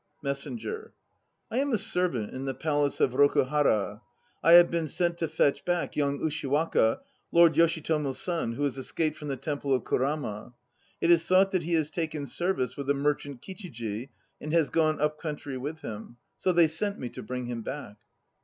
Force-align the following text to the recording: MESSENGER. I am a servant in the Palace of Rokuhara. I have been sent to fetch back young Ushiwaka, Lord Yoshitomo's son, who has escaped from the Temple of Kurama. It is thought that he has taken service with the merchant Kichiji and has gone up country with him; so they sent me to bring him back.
MESSENGER. 0.23 0.95
I 1.51 1.57
am 1.59 1.71
a 1.71 1.77
servant 1.77 2.33
in 2.33 2.45
the 2.45 2.55
Palace 2.55 2.99
of 2.99 3.11
Rokuhara. 3.13 4.01
I 4.43 4.53
have 4.53 4.71
been 4.71 4.87
sent 4.87 5.19
to 5.19 5.27
fetch 5.27 5.63
back 5.63 5.95
young 5.95 6.17
Ushiwaka, 6.21 7.01
Lord 7.31 7.53
Yoshitomo's 7.53 8.17
son, 8.17 8.53
who 8.53 8.63
has 8.63 8.79
escaped 8.79 9.15
from 9.15 9.27
the 9.27 9.37
Temple 9.37 9.75
of 9.75 9.83
Kurama. 9.83 10.55
It 11.01 11.11
is 11.11 11.27
thought 11.27 11.51
that 11.51 11.61
he 11.61 11.73
has 11.73 11.91
taken 11.91 12.25
service 12.25 12.75
with 12.75 12.87
the 12.87 12.95
merchant 12.95 13.43
Kichiji 13.43 14.09
and 14.41 14.51
has 14.53 14.71
gone 14.71 14.99
up 14.99 15.19
country 15.19 15.55
with 15.59 15.81
him; 15.81 16.17
so 16.35 16.51
they 16.51 16.65
sent 16.65 16.97
me 16.97 17.07
to 17.09 17.21
bring 17.21 17.45
him 17.45 17.61
back. 17.61 17.97